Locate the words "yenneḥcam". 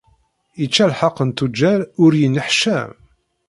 2.19-2.91